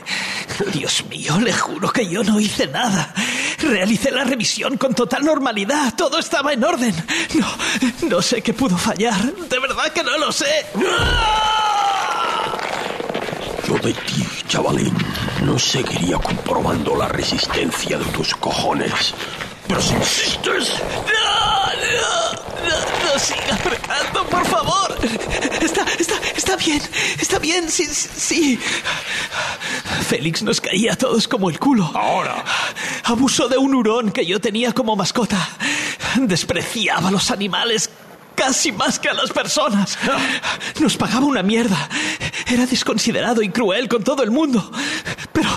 Dios 0.73 1.04
mío, 1.11 1.38
le 1.40 1.52
juro 1.52 1.90
que 1.90 2.06
yo 2.06 2.23
no 2.23 2.38
hice 2.38 2.68
nada. 2.68 3.12
Realicé 3.58 4.11
la 4.11 4.25
revisión 4.25 4.78
con 4.78 4.94
total 4.94 5.25
normalidad. 5.25 5.94
Todo 5.96 6.18
estaba 6.18 6.52
en 6.52 6.62
orden. 6.62 6.94
No, 7.34 8.08
no 8.08 8.23
sé 8.23 8.40
qué 8.40 8.54
pudo 8.54 8.78
fallar. 8.78 9.34
De 9.34 9.58
verdad 9.58 9.92
que 9.92 10.04
no 10.04 10.16
lo 10.18 10.32
sé. 10.32 10.66
Yo 10.75 10.88
de 13.84 13.92
ti, 13.92 14.26
chavalín, 14.48 14.94
no 15.42 15.58
seguiría 15.58 16.16
comprobando 16.16 16.96
la 16.96 17.06
resistencia 17.06 17.98
de 17.98 18.04
tus 18.06 18.34
cojones. 18.34 19.14
Pero 19.68 19.82
si 19.82 19.94
insistes... 19.94 20.72
¡No! 20.80 21.54
¡No! 21.92 22.68
¡No, 22.68 23.12
no 23.12 23.18
siga 23.18 23.54
apretando, 23.54 24.24
por 24.24 24.46
favor! 24.46 24.96
Está, 25.60 25.84
está, 25.98 26.14
está 26.34 26.56
bien, 26.56 26.80
está 27.20 27.38
bien, 27.38 27.70
sí, 27.70 27.84
sí, 27.84 28.08
sí. 28.16 28.60
Félix 30.08 30.42
nos 30.42 30.62
caía 30.62 30.94
a 30.94 30.96
todos 30.96 31.28
como 31.28 31.50
el 31.50 31.58
culo. 31.58 31.90
Ahora. 31.94 32.42
Abusó 33.04 33.48
de 33.48 33.58
un 33.58 33.74
hurón 33.74 34.12
que 34.12 34.24
yo 34.24 34.40
tenía 34.40 34.72
como 34.72 34.96
mascota. 34.96 35.46
Despreciaba 36.16 37.08
a 37.08 37.12
los 37.12 37.30
animales 37.30 37.90
casi 38.34 38.72
más 38.72 38.98
que 38.98 39.08
a 39.08 39.14
las 39.14 39.30
personas. 39.30 39.98
Nos 40.80 40.96
pagaba 40.96 41.26
una 41.26 41.42
mierda. 41.42 41.88
Era 42.46 42.66
desconsiderado 42.66 43.42
y 43.42 43.48
cruel 43.48 43.88
con 43.88 44.02
todo 44.02 44.22
el 44.22 44.30
mundo. 44.30 44.70
Pero, 45.32 45.48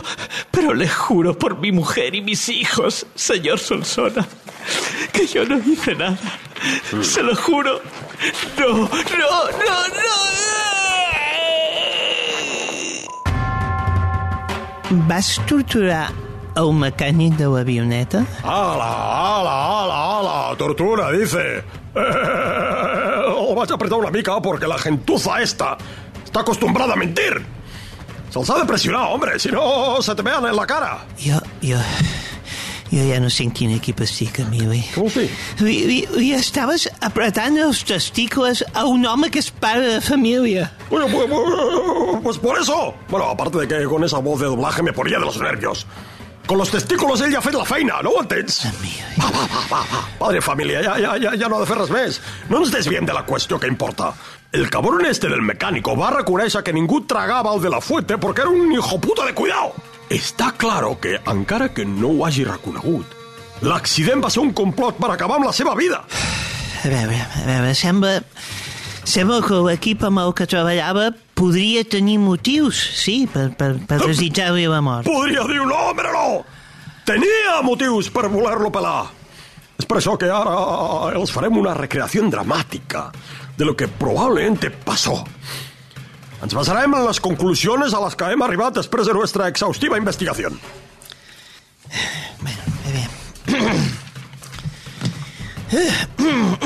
pero 0.52 0.74
le 0.74 0.88
juro 0.88 1.38
por 1.38 1.58
mi 1.58 1.72
mujer 1.72 2.16
y 2.16 2.22
mis 2.22 2.50
hijos, 2.50 3.06
señor 3.16 3.60
Solsona, 3.60 4.28
que 5.14 5.28
yo 5.28 5.46
no 5.46 5.58
hice 5.58 5.96
nada. 5.96 6.18
Se 7.02 7.22
lo 7.22 7.36
juro. 7.36 7.82
No, 8.58 8.68
no, 8.68 8.88
no, 8.88 9.88
no. 9.88 10.38
Vas 14.90 15.40
torturar 15.46 16.14
el 16.56 16.72
mecànic 16.74 17.36
de 17.38 17.46
l'avioneta? 17.46 18.26
¡Hala, 18.44 18.88
hala, 18.88 19.56
hala, 19.68 19.98
hala! 20.20 20.56
¡Tortura, 20.58 21.12
dice! 21.12 21.64
Eh, 23.18 23.30
lo 23.30 23.56
vas 23.56 23.70
a 23.72 23.76
apretar 23.76 23.98
una 23.98 24.12
mica 24.12 24.40
porque 24.42 24.68
la 24.68 24.78
gentuza 24.78 25.42
esta 25.42 25.78
está 26.24 26.42
acostumbrada 26.42 26.94
a 26.94 26.96
mentir. 26.96 27.46
Ha 28.36 28.60
de 28.60 28.66
pressionar, 28.66 29.10
hombre, 29.12 29.40
si 29.40 29.50
no 29.50 30.00
se 30.02 30.14
te 30.14 30.22
vean 30.22 30.46
en 30.46 30.56
la 30.56 30.68
cara. 30.68 31.06
Jo, 31.18 31.40
jo... 31.62 31.78
Jo 32.92 33.04
ja 33.04 33.20
no 33.20 33.30
sé 33.30 33.44
en 33.44 33.52
quin 33.52 33.74
equip 33.76 34.00
estic, 34.06 34.38
Emili. 34.40 34.80
Com 34.94 35.10
sí? 35.12 35.26
Li, 35.60 35.74
li, 35.90 35.98
li 36.16 36.30
estaves 36.38 36.86
apretant 37.04 37.58
els 37.60 37.82
testicles 37.84 38.62
a 38.72 38.86
un 38.88 39.04
home 39.10 39.28
que 39.34 39.42
és 39.44 39.50
pare 39.52 39.84
de 39.84 39.98
família. 40.06 40.70
Bueno, 40.90 41.10
pues, 41.12 41.28
pues, 41.28 42.22
pues 42.24 42.38
por 42.38 42.62
eso. 42.62 42.94
Bueno, 43.10 43.26
aparte 43.26 43.60
de 43.60 43.68
que 43.68 43.84
con 43.92 44.06
esa 44.06 44.20
voz 44.20 44.40
de 44.40 44.48
doblaje 44.48 44.84
me 44.84 44.94
ponía 44.94 45.20
de 45.20 45.26
los 45.26 45.42
nervios. 45.42 45.86
Con 46.48 46.58
los 46.58 46.72
testículos 46.72 47.20
ell 47.20 47.34
ja 47.34 47.42
ha 47.42 47.44
fet 47.44 47.56
la 47.60 47.66
feina, 47.68 47.98
no 48.02 48.14
ho 48.16 48.22
entens? 48.24 48.62
Va, 49.20 49.28
va, 49.28 49.44
va, 49.52 49.64
va, 49.68 49.82
va. 49.92 50.04
Padre 50.18 50.40
família, 50.42 50.80
ja, 50.86 50.94
ja, 50.96 51.18
ja, 51.20 51.34
ja 51.36 51.50
no 51.52 51.58
ha 51.58 51.66
de 51.66 51.68
fer 51.68 51.76
res 51.82 51.92
més. 51.92 52.20
No 52.48 52.62
ens 52.64 52.72
desviem 52.72 53.06
de 53.06 53.12
la 53.12 53.26
qüestió 53.28 53.60
que 53.60 53.68
importa. 53.68 54.14
El 54.56 54.70
cabrón 54.72 55.06
este 55.06 55.28
del 55.28 55.44
mecánico 55.44 55.98
va 56.00 56.14
reconèixer 56.16 56.64
que 56.64 56.72
ningú 56.72 57.02
tragava 57.04 57.52
el 57.54 57.60
de 57.62 57.74
la 57.74 57.82
fuente 57.84 58.16
perquè 58.16 58.46
era 58.46 58.56
un 58.56 58.72
hijo 58.72 58.96
puta 59.04 59.28
de 59.28 59.36
cuidao. 59.36 59.76
Està 60.08 60.54
claro 60.56 60.96
que, 61.04 61.18
encara 61.28 61.68
que 61.76 61.84
no 61.84 62.14
ho 62.16 62.26
hagi 62.26 62.48
reconegut, 62.48 63.12
l'accident 63.68 64.24
va 64.24 64.32
ser 64.32 64.46
un 64.46 64.56
complot 64.56 65.04
per 65.04 65.12
acabar 65.12 65.42
amb 65.42 65.50
la 65.50 65.54
seva 65.54 65.76
vida. 65.76 66.00
A 66.80 66.88
veure, 66.88 67.20
a 67.20 67.46
veure, 67.50 67.76
sembla... 67.76 68.22
Sembla 69.08 69.40
que 69.44 69.60
l'equip 69.64 70.02
amb 70.04 70.20
el 70.20 70.34
que 70.36 70.48
treballava 70.48 71.12
podria 71.38 71.84
tenir 71.86 72.18
motius, 72.20 72.80
sí, 72.98 73.28
per, 73.30 73.52
per, 73.58 73.76
per 73.88 74.02
desitjar-li 74.02 74.66
la 74.70 74.82
mort. 74.84 75.08
Podria 75.08 75.46
dir 75.48 75.62
no, 75.62 75.78
hombre, 75.92 76.12
no! 76.14 76.42
Tenia 77.08 77.62
motius 77.64 78.10
per 78.12 78.26
voler-lo 78.32 78.72
pelar. 78.74 79.06
És 79.78 79.86
per 79.86 80.00
això 80.00 80.18
que 80.20 80.28
ara 80.34 81.14
els 81.16 81.32
farem 81.32 81.60
una 81.62 81.76
recreació 81.78 82.26
dramàtica 82.34 83.12
de 83.58 83.66
lo 83.66 83.76
que 83.78 83.88
probablemente 83.88 84.72
pasó. 84.72 85.22
Ens 86.44 86.54
basarem 86.54 86.94
en 86.94 87.06
les 87.08 87.20
conclusions 87.22 87.94
a 87.94 88.02
les 88.04 88.18
que 88.18 88.32
hem 88.34 88.44
arribat 88.46 88.76
després 88.78 89.08
de 89.08 89.14
nuestra 89.18 89.48
exhaustiva 89.50 89.98
investigació. 89.98 90.52
Bueno, 92.42 92.64
bé. 92.90 93.06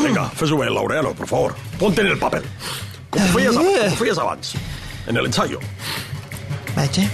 Vinga, 0.01 0.25
fes-ho 0.35 0.57
bé, 0.57 0.69
Laureano, 0.71 1.13
por 1.15 1.27
favor. 1.27 1.55
Ponte 1.79 2.01
en 2.01 2.07
el 2.07 2.19
papel. 2.19 2.43
Com 3.11 3.21
ho 3.21 3.27
feies 3.33 3.57
abans, 3.57 3.97
com 3.97 4.23
abans. 4.23 4.55
En 5.07 5.17
el 5.17 5.25
ensayo. 5.25 5.59
Vaja. 6.75 7.09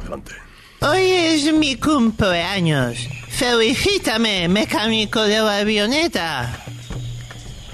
Adelante. 0.00 0.32
Hoy 0.80 1.10
es 1.10 1.52
mi 1.52 1.76
cumpleaños. 1.76 3.08
Felicítame, 3.28 4.48
mecánico 4.48 5.22
de 5.22 5.38
la 5.40 5.58
avioneta. 5.58 6.64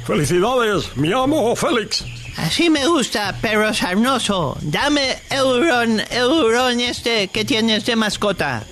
Felicidades, 0.06 0.96
mi 0.96 1.12
amo 1.12 1.54
Félix. 1.56 2.04
Así 2.36 2.70
me 2.70 2.86
gusta, 2.86 3.34
perro 3.40 3.72
sarnoso. 3.72 4.56
Dame 4.60 5.18
el 5.30 5.44
hurón 5.44 6.80
este 6.80 7.28
que 7.28 7.44
tienes 7.44 7.84
de 7.86 7.96
mascota. 7.96 8.62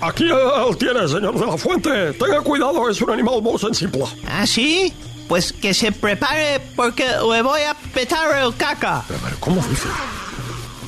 Aquí 0.00 0.24
el 0.24 0.76
tiene, 0.76 1.08
señor 1.08 1.38
de 1.38 1.46
la 1.46 1.56
Fuente. 1.56 2.12
Tenga 2.14 2.40
cuidado, 2.40 2.90
es 2.90 3.00
un 3.00 3.10
animal 3.10 3.40
muy 3.40 3.58
sensible. 3.58 4.04
¿Ah, 4.26 4.46
sí? 4.46 4.92
Pues 5.28 5.52
que 5.52 5.72
se 5.74 5.90
prepare 5.92 6.60
porque 6.76 7.04
le 7.06 7.42
voy 7.42 7.60
a 7.62 7.72
respetar 7.74 8.36
el 8.42 8.54
caca. 8.56 9.04
Ver, 9.08 9.34
¿cómo 9.40 9.62
dice? 9.68 9.88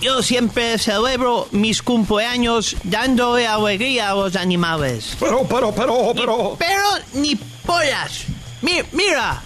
Yo 0.00 0.22
siempre 0.22 0.78
celebro 0.78 1.48
mis 1.52 1.82
cumpleaños 1.82 2.76
dándole 2.84 3.46
alegría 3.46 4.10
a 4.10 4.14
los 4.14 4.36
animales. 4.36 5.16
Pero, 5.18 5.44
pero, 5.48 5.72
pero, 5.74 6.12
pero... 6.14 6.56
Pero 6.58 6.82
ni 7.14 7.34
pollas. 7.36 8.24
Mi- 8.60 8.82
mira. 8.92 9.42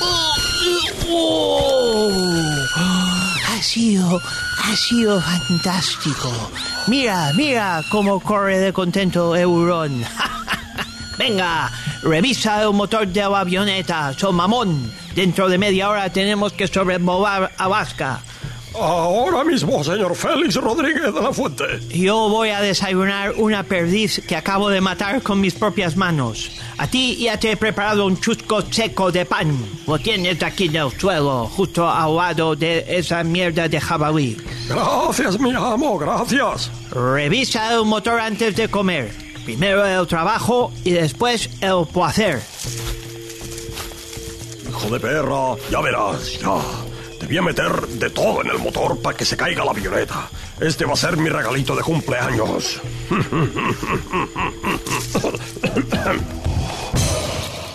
Oh, 0.00 0.34
oh. 1.10 2.10
Ha 3.48 3.62
sido, 3.62 4.18
ha 4.18 4.76
sido 4.76 5.20
fantástico. 5.20 6.32
Mira, 6.86 7.30
mira 7.36 7.82
cómo 7.90 8.20
corre 8.20 8.58
de 8.58 8.72
contento 8.72 9.36
Euron. 9.36 10.04
Venga, 11.22 11.70
revisa 12.02 12.62
el 12.62 12.72
motor 12.72 13.06
de 13.06 13.20
la 13.20 13.38
avioneta, 13.38 14.12
son 14.18 14.34
mamón. 14.34 14.92
Dentro 15.14 15.48
de 15.48 15.56
media 15.56 15.88
hora 15.88 16.10
tenemos 16.10 16.52
que 16.52 16.66
sobrevolar 16.66 17.52
Alaska. 17.58 18.20
Ahora 18.74 19.44
mismo, 19.44 19.84
señor 19.84 20.16
Félix 20.16 20.56
Rodríguez 20.56 21.14
de 21.14 21.20
la 21.20 21.32
Fuente. 21.32 21.64
Yo 21.90 22.28
voy 22.28 22.48
a 22.48 22.60
desayunar 22.60 23.34
una 23.36 23.62
perdiz 23.62 24.20
que 24.26 24.34
acabo 24.34 24.68
de 24.68 24.80
matar 24.80 25.22
con 25.22 25.40
mis 25.40 25.54
propias 25.54 25.96
manos. 25.96 26.50
A 26.76 26.88
ti 26.88 27.14
ya 27.14 27.38
te 27.38 27.52
he 27.52 27.56
preparado 27.56 28.04
un 28.04 28.18
chusco 28.18 28.60
seco 28.62 29.12
de 29.12 29.24
pan. 29.24 29.56
Lo 29.86 30.00
tienes 30.00 30.42
aquí 30.42 30.66
en 30.66 30.74
el 30.74 30.90
suelo, 30.98 31.46
justo 31.46 31.88
al 31.88 32.16
lado 32.16 32.56
de 32.56 32.84
esa 32.88 33.22
mierda 33.22 33.68
de 33.68 33.80
jabalí. 33.80 34.36
Gracias, 34.68 35.38
mi 35.38 35.54
amo, 35.54 35.98
gracias. 35.98 36.68
Revisa 36.90 37.74
el 37.74 37.84
motor 37.84 38.18
antes 38.18 38.56
de 38.56 38.66
comer. 38.68 39.31
Primero 39.44 39.84
el 39.84 40.06
trabajo 40.06 40.72
y 40.84 40.92
después 40.92 41.50
el 41.60 41.84
placer. 41.92 42.40
Hijo 44.68 44.90
de 44.90 45.00
perra, 45.00 45.56
ya 45.70 45.80
verás, 45.80 46.38
ya. 46.40 46.60
Te 47.18 47.26
voy 47.26 47.38
a 47.38 47.42
meter 47.42 47.86
de 47.88 48.10
todo 48.10 48.42
en 48.42 48.50
el 48.50 48.58
motor 48.58 49.00
para 49.00 49.16
que 49.16 49.24
se 49.24 49.36
caiga 49.36 49.64
la 49.64 49.72
avioneta. 49.72 50.28
Este 50.60 50.84
va 50.84 50.92
a 50.92 50.96
ser 50.96 51.16
mi 51.16 51.28
regalito 51.28 51.74
de 51.74 51.82
cumpleaños. 51.82 52.80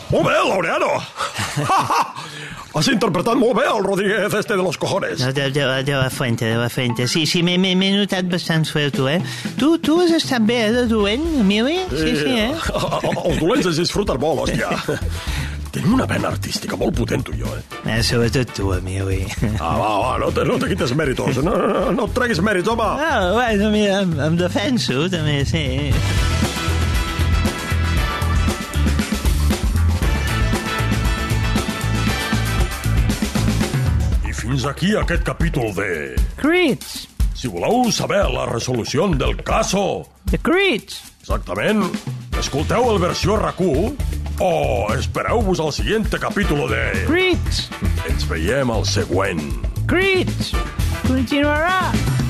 Bien, 0.09 0.23
Laureano. 0.23 0.87
Has 2.77 2.87
interpretat 2.91 3.39
molt 3.39 3.57
bé 3.57 3.63
el 3.65 3.81
Rodríguez 3.81 4.33
este 4.37 4.53
de 4.53 4.61
los 4.61 4.77
cojones. 4.77 5.19
No, 5.19 5.31
de, 5.33 5.49
de, 5.49 5.83
de 5.83 5.95
la 5.95 6.09
fuente, 6.11 6.45
de 6.45 6.57
la 6.57 6.69
fuente. 6.69 7.07
Sí, 7.07 7.25
sí, 7.25 7.41
m'he 7.41 7.57
notat 7.73 8.29
bastant 8.29 8.67
suelto, 8.69 9.07
eh? 9.09 9.17
Tu, 9.57 9.71
tu 9.81 9.97
has 10.03 10.13
estat 10.13 10.45
bé, 10.45 10.59
eh, 10.67 10.71
de 10.75 10.85
dolent, 10.85 11.25
Emili? 11.41 11.79
Sí, 11.89 12.13
sí, 12.19 12.35
eh? 12.37 12.51
Els 12.53 13.41
dolents 13.41 13.71
es 13.73 13.81
disfruten 13.81 14.21
molt, 14.21 14.45
hòstia. 14.45 14.69
Tenim 15.73 15.97
una 15.97 16.05
vena 16.09 16.29
artística 16.29 16.77
molt 16.77 16.93
potent, 16.99 17.25
tu 17.25 17.33
i 17.33 17.41
jo, 17.41 17.49
eh? 17.57 17.97
eh 17.97 17.99
sobretot 18.05 18.53
tu, 18.53 18.69
Emili. 18.77 19.23
Ah, 19.57 19.73
va, 19.81 19.91
va, 20.03 20.13
no 20.21 20.29
te, 20.33 20.45
no 20.45 20.61
te 20.61 20.69
quites 20.69 20.93
mèritos. 20.93 21.41
No, 21.41 21.57
no, 21.57 21.83
no 21.97 22.05
et 22.05 22.15
treguis 22.17 22.45
mèrits, 22.45 22.69
home. 22.69 22.93
Ah, 22.93 23.33
bueno, 23.33 23.73
mira, 23.73 24.03
em, 24.05 24.13
em 24.29 24.37
defenso, 24.45 25.09
també, 25.09 25.41
sí. 25.49 25.65
Aquí 34.67 34.93
aquest 34.95 35.23
capítol 35.23 35.71
de... 35.75 36.15
Crits! 36.39 37.07
Si 37.37 37.49
voleu 37.51 37.91
saber 37.93 38.23
la 38.33 38.47
resolució 38.49 39.05
del 39.19 39.37
caso, 39.45 40.07
The 40.31 40.39
Crits! 40.43 41.01
exactament, 41.21 41.83
escolteu 42.39 42.89
el 42.91 43.01
versió 43.03 43.37
RAC1 43.39 43.95
o 44.43 44.51
espereu-vos 44.95 45.61
al 45.63 45.73
següent 45.75 46.19
capítol 46.19 46.67
de... 46.71 46.83
Crits! 47.07 47.67
Ens 48.09 48.27
veiem 48.29 48.71
al 48.73 48.87
següent. 48.87 49.43
Crits! 49.89 50.53
Continuarà! 51.07 52.26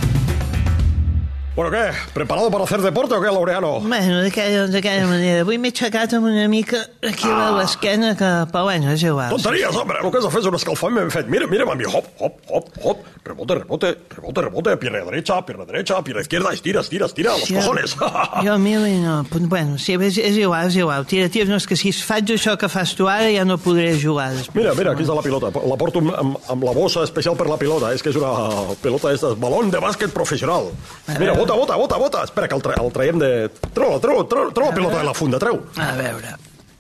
Bueno, 1.57 1.71
què? 1.73 1.89
¿Preparado 2.13 2.51
para 2.51 2.65
hacer 2.65 2.79
deporte 2.85 3.15
o 3.15 3.19
què, 3.19 3.31
Laureano? 3.33 3.79
Bueno, 3.81 4.19
d'aquella 4.21 4.67
d'aquella 4.69 5.07
manera. 5.09 5.39
Avui 5.41 5.57
m'he 5.57 5.71
aixecat 5.73 6.11
amb 6.13 6.27
una 6.29 6.43
mica 6.51 6.83
aquí 7.01 7.25
a 7.33 7.47
l'esquena, 7.55 8.11
que, 8.19 8.27
però 8.51 8.67
bueno, 8.67 8.91
és 8.93 9.01
igual. 9.01 9.31
Tonteries, 9.33 9.73
hombre, 9.75 9.97
lo 10.03 10.11
que 10.13 10.19
has 10.21 10.27
de 10.27 10.29
fer 10.35 10.43
és 10.43 10.49
un 10.51 10.57
escalfament 10.59 10.99
ben 11.01 11.09
fet. 11.15 11.25
Mira, 11.33 11.47
mira, 11.49 11.65
mami, 11.65 11.87
hop, 11.89 12.05
hop, 12.21 12.35
hop, 12.53 12.67
hop, 12.83 13.01
rebote, 13.25 13.55
rebote, 13.63 13.89
rebote, 14.13 14.43
rebote, 14.45 14.75
pierna 14.77 15.01
derecha, 15.09 15.39
pierna 15.47 15.65
derecha, 15.65 15.97
pierna 16.05 16.21
izquierda, 16.21 16.53
estira, 16.53 16.81
estira, 16.85 17.07
estira, 17.09 17.33
los 17.39 17.49
Jo- 17.49 17.55
cojones. 17.57 17.95
Jo, 18.45 18.59
Mili, 18.59 18.99
no. 19.01 19.25
Bueno, 19.49 19.79
sí, 19.81 19.97
és, 19.97 20.21
és 20.21 20.37
igual, 20.37 20.67
és 20.69 20.77
igual. 20.77 21.07
Tira, 21.09 21.25
tira, 21.33 21.49
no, 21.49 21.57
és 21.57 21.65
que 21.65 21.75
si 21.75 21.89
faig 21.91 22.35
això 22.37 22.53
que 22.61 22.69
fas 22.69 22.93
tu 22.93 23.09
ara 23.09 23.31
ja 23.33 23.47
no 23.49 23.57
podré 23.57 23.95
jugar 23.97 24.29
després. 24.35 24.53
Mira, 24.61 24.75
mira, 24.77 24.93
aquí 24.93 25.01
està 25.09 25.17
la 25.17 25.25
pilota. 25.25 25.49
La 25.65 25.75
porto 25.81 26.05
amb, 26.05 26.13
amb, 26.21 26.37
amb 26.53 26.69
la 26.69 26.77
bossa 26.77 27.01
especial 27.09 27.33
per 27.35 27.49
la 27.49 27.57
pilota. 27.57 27.89
És 27.97 28.05
que 28.05 28.13
és 28.13 28.21
una 28.21 28.77
pilota 28.77 29.09
d'estes, 29.09 29.33
balón 29.41 29.73
de 29.73 29.81
bàsquet 29.81 30.13
professional. 30.13 30.69
Mira, 31.17 31.33
bota, 31.33 31.46
bota, 31.53 31.75
bota, 31.75 31.97
bota. 31.97 32.23
Espera, 32.23 32.47
que 32.47 32.55
el, 32.55 32.61
tra 32.65 32.75
el 32.81 32.91
traiem 32.91 33.19
de... 33.21 33.31
Treu-la, 33.73 33.99
treu, 34.03 34.23
treu, 34.27 34.51
treu 34.55 34.69
la 34.69 34.75
pilota 34.75 34.97
de 34.99 35.07
la 35.07 35.13
funda, 35.17 35.39
treu. 35.41 35.61
A 35.77 35.91
veure... 35.99 36.35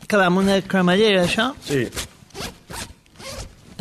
Que 0.07 0.15
va 0.15 0.29
amb 0.29 0.39
una 0.39 0.61
cremallera, 0.63 1.25
això? 1.27 1.49
Sí. 1.67 1.81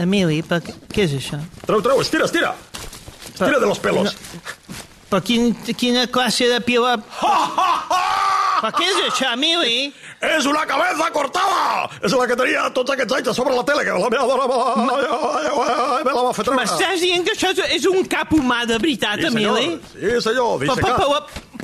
Emili, 0.02 0.40
per 0.42 0.58
què, 0.64 1.04
és 1.04 1.14
això? 1.20 1.38
Treu, 1.64 1.80
treu, 1.84 2.00
estira, 2.02 2.26
estira. 2.26 2.50
Estira 3.30 3.60
de 3.62 3.66
los 3.68 3.78
pelos. 3.78 4.16
Però 5.06 5.22
quin, 5.22 5.54
quina 5.78 6.08
classe 6.10 6.48
de 6.50 6.58
pila... 6.66 6.96
Però 8.56 8.72
què 8.74 8.88
és 8.88 8.98
això, 9.06 9.30
Emili? 9.36 9.92
És 10.36 10.46
una 10.46 10.64
cabeza 10.66 11.06
cortada! 11.14 11.88
És 12.02 12.12
la 12.12 12.26
que 12.26 12.36
tenia 12.36 12.66
tots 12.74 12.90
aquests 12.94 13.14
anys 13.18 13.28
a 13.28 13.34
sobre 13.36 13.54
la 13.54 13.62
tele, 13.64 13.84
que 13.86 13.94
la 13.94 14.10
meva 14.10 14.26
dona 14.26 14.46
me 14.50 14.56
la, 14.56 16.02
me 16.04 16.12
la 16.12 16.22
va 16.26 16.32
fer 16.36 16.44
treure. 16.44 16.60
M'estàs 16.60 17.00
dient 17.04 17.24
que 17.26 17.34
això 17.36 17.52
és- 17.66 17.86
un 17.86 18.04
cap 18.10 18.32
humà 18.32 18.64
de 18.66 18.78
veritat, 18.78 19.20
Sí. 19.20 19.26
Emili? 19.26 19.78
Sí, 19.92 20.20
senyor. 20.20 20.58
Dice 20.60 20.74
per, 20.80 20.96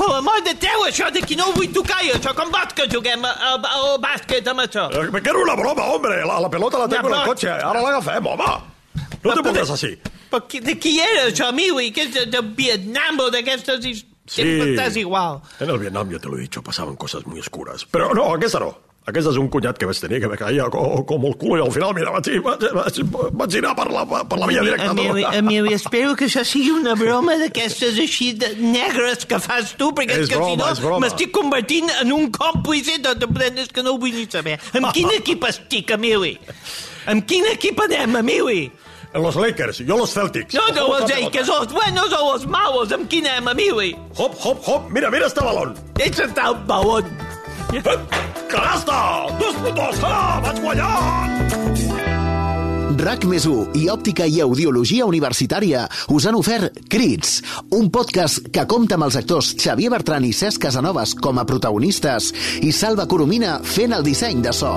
l'amor 0.09 0.42
de 0.44 0.55
Déu, 0.55 0.85
això 0.87 1.11
d'aquí 1.12 1.37
no 1.37 1.48
ho 1.51 1.53
vull 1.57 1.72
tocar 1.72 1.98
això 2.03 2.35
com 2.35 2.51
vols 2.51 2.72
que 2.75 2.87
juguem 2.88 3.25
al, 3.25 3.98
bàsquet 4.01 4.46
amb 4.48 4.61
això? 4.61 4.87
Eh, 4.92 5.11
Que 5.22 5.31
era 5.31 5.38
una 5.38 5.55
broma, 5.57 5.83
hombre. 5.94 6.25
La, 6.25 6.38
la 6.40 6.48
pelota 6.51 6.79
la 6.79 6.88
tengo 6.88 7.09
en 7.09 7.14
el 7.20 7.27
coche. 7.27 7.48
Ara 7.51 7.81
l'agafem, 7.83 8.27
home. 8.27 8.51
No 9.25 9.35
te 9.35 9.42
pongas 9.42 9.70
así. 9.70 9.96
Però 10.31 10.40
qui- 10.48 10.61
de 10.64 10.79
qui 10.79 10.98
era 11.01 11.27
això, 11.31 11.48
Emili? 11.51 11.90
Que 11.92 12.03
és 12.09 12.14
de, 12.14 12.27
de 12.27 12.40
Vietnam 12.40 13.18
o 13.20 13.31
d'aquestes... 13.31 13.85
his- 13.85 14.05
Sempre 14.26 14.72
estàs 14.72 14.96
igual. 15.00 15.40
En 15.61 15.70
el 15.70 15.78
Vietnam, 15.78 16.11
ya 16.11 16.18
te 16.18 16.28
lo 16.28 16.38
he 16.38 16.42
dicho, 16.42 16.62
pasaban 16.62 16.96
cosas 16.96 17.26
muy 17.26 17.40
oscuras. 17.40 17.85
Pero 17.90 18.14
no, 18.14 18.32
aquesta 18.35 18.61
no. 18.61 18.72
Aquesta 19.02 19.32
és 19.32 19.38
un 19.40 19.48
cunyat 19.50 19.80
que 19.80 19.87
vaig 19.88 19.98
tenir, 19.98 20.20
que 20.22 20.28
me 20.30 20.37
caia 20.38 20.68
com, 20.70 21.00
com 21.02 21.24
el 21.26 21.32
cul, 21.35 21.56
i 21.58 21.62
al 21.64 21.72
final, 21.74 21.90
mira, 21.96 22.12
vaig, 22.14 22.28
vaig, 22.44 22.66
vaig, 22.76 23.00
vaig 23.35 23.56
anar 23.58 23.72
per 23.74 23.87
la, 23.90 24.04
per 24.06 24.38
la 24.38 24.46
via 24.46 24.62
directa. 24.62 24.92
Emili, 24.92 25.24
Emili, 25.40 25.72
espero 25.74 26.12
que 26.14 26.28
això 26.28 26.44
sigui 26.46 26.70
una 26.70 26.94
broma 26.94 27.35
d'aquestes 27.40 27.98
així 27.98 28.28
de 28.38 28.52
negres 28.61 29.26
que 29.26 29.40
fas 29.42 29.74
tu, 29.80 29.90
perquè 29.96 30.20
És 30.20 30.28
és, 30.28 30.30
que 30.30 30.38
broma, 30.38 30.70
si 30.78 30.87
no 30.87 31.00
m'estic 31.02 31.35
convertint 31.35 31.90
en 31.96 32.14
un 32.14 32.30
còmplice 32.30 33.00
de, 33.02 33.16
de, 33.24 33.26
de, 33.26 33.50
és 33.64 33.74
que 33.74 33.82
no 33.82 33.96
ho 33.96 33.98
vull 33.98 34.14
ni 34.14 34.28
saber. 34.30 34.61
Amb 34.70 34.92
quin 34.94 35.11
equip 35.18 35.50
estic, 35.50 35.90
Emili? 35.98 36.37
Amb 37.11 37.26
quin 37.26 37.50
equip 37.50 37.82
anem, 37.88 38.20
Emili? 38.22 38.68
En 39.14 39.22
los 39.22 39.37
Lakers, 39.37 39.83
jo 39.87 39.98
los 39.98 40.11
Celtics. 40.11 40.55
No, 40.55 40.68
no, 40.75 40.96
els 40.96 41.11
Lakers, 41.11 41.48
els 41.48 41.72
buenos 41.72 42.12
o 42.16 42.33
els 42.33 42.46
malos, 42.48 42.92
amb 42.96 43.09
quin 43.12 43.27
anem, 43.29 43.51
Emili? 43.53 43.92
Hop, 44.16 44.33
hop, 44.40 44.62
hop, 44.66 44.88
mira, 44.90 45.11
mira 45.11 45.27
este 45.27 45.44
balón. 45.44 45.75
Ets 46.01 46.18
el 46.20 46.33
balón. 46.66 47.05
Eh, 47.72 47.83
Canasta! 48.48 49.27
Dos 49.38 49.55
puntos! 49.57 50.01
Ah, 50.05 50.40
vaig 50.44 50.61
guanyar! 50.61 51.92
RAC 53.03 53.25
més 53.25 53.46
i 53.75 53.87
òptica 53.88 54.27
i 54.29 54.40
audiologia 54.44 55.07
universitària 55.09 55.87
us 56.12 56.27
han 56.29 56.37
ofert 56.37 56.77
Crits, 56.92 57.40
un 57.72 57.88
podcast 57.90 58.48
que 58.53 58.66
compta 58.68 58.98
amb 58.98 59.09
els 59.09 59.16
actors 59.16 59.55
Xavier 59.57 59.90
Bertran 59.92 60.29
i 60.29 60.33
Cesc 60.37 60.68
Casanovas 60.68 61.16
com 61.16 61.40
a 61.40 61.46
protagonistes 61.48 62.33
i 62.61 62.72
Salva 62.72 63.09
Coromina 63.09 63.59
fent 63.64 63.96
el 63.96 64.05
disseny 64.07 64.44
de 64.44 64.53
so. 64.57 64.77